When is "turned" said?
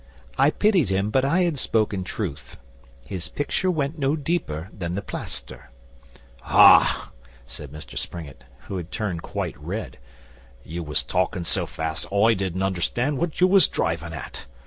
8.91-9.21